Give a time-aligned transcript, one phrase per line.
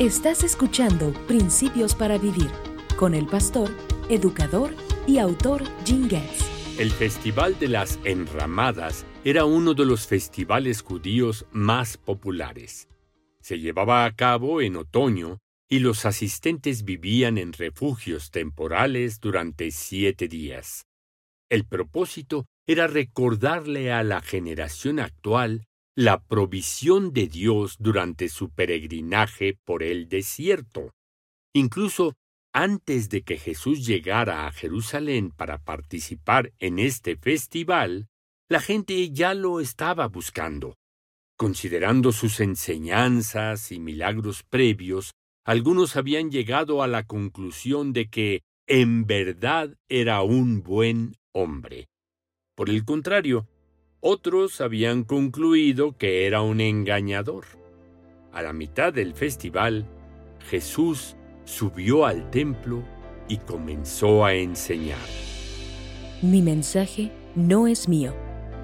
[0.00, 2.50] Estás escuchando Principios para Vivir
[2.96, 3.68] con el pastor,
[4.08, 4.74] educador
[5.06, 6.78] y autor Jim Getz.
[6.78, 12.88] El Festival de las Enramadas era uno de los festivales judíos más populares.
[13.42, 15.36] Se llevaba a cabo en otoño
[15.68, 20.86] y los asistentes vivían en refugios temporales durante siete días.
[21.50, 29.58] El propósito era recordarle a la generación actual la provisión de Dios durante su peregrinaje
[29.64, 30.92] por el desierto.
[31.52, 32.14] Incluso
[32.52, 38.08] antes de que Jesús llegara a Jerusalén para participar en este festival,
[38.48, 40.76] la gente ya lo estaba buscando.
[41.36, 45.12] Considerando sus enseñanzas y milagros previos,
[45.44, 51.88] algunos habían llegado a la conclusión de que en verdad era un buen hombre.
[52.56, 53.48] Por el contrario,
[54.00, 57.44] otros habían concluido que era un engañador.
[58.32, 59.86] A la mitad del festival,
[60.48, 62.82] Jesús subió al templo
[63.28, 64.98] y comenzó a enseñar.
[66.22, 68.14] Mi mensaje no es mío,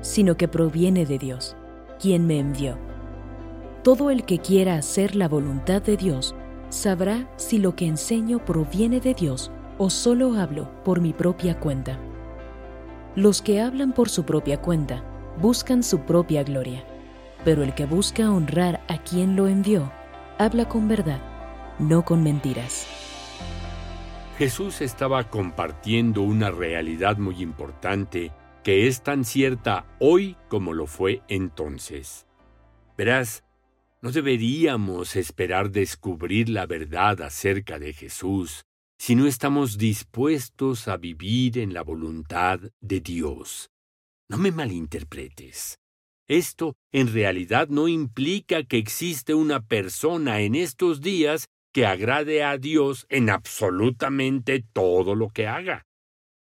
[0.00, 1.56] sino que proviene de Dios,
[2.00, 2.78] quien me envió.
[3.82, 6.34] Todo el que quiera hacer la voluntad de Dios
[6.70, 11.98] sabrá si lo que enseño proviene de Dios o solo hablo por mi propia cuenta.
[13.14, 15.04] Los que hablan por su propia cuenta
[15.40, 16.84] buscan su propia gloria,
[17.44, 19.92] pero el que busca honrar a quien lo envió,
[20.38, 21.20] habla con verdad,
[21.78, 22.86] no con mentiras.
[24.38, 31.22] Jesús estaba compartiendo una realidad muy importante que es tan cierta hoy como lo fue
[31.28, 32.26] entonces.
[32.98, 33.44] Verás,
[34.02, 38.66] no deberíamos esperar descubrir la verdad acerca de Jesús
[38.98, 43.70] si no estamos dispuestos a vivir en la voluntad de Dios.
[44.28, 45.78] No me malinterpretes.
[46.28, 52.58] Esto en realidad no implica que existe una persona en estos días que agrade a
[52.58, 55.84] Dios en absolutamente todo lo que haga.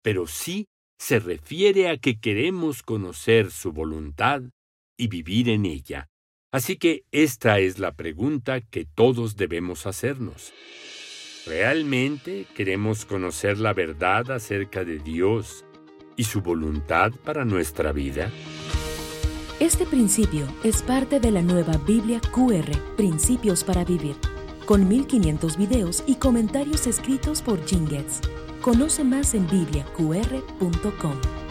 [0.02, 0.66] Pero sí
[0.98, 4.42] se refiere a que queremos conocer su voluntad
[4.96, 6.06] y vivir en ella.
[6.52, 10.54] Así que esta es la pregunta que todos debemos hacernos.
[11.46, 15.64] ¿Realmente queremos conocer la verdad acerca de Dios
[16.16, 18.30] y su voluntad para nuestra vida?
[19.60, 24.16] Este principio es parte de la nueva Biblia QR, Principios para Vivir,
[24.66, 27.86] con 1500 videos y comentarios escritos por Jim
[28.60, 31.45] Conoce más en bibliaqr.com.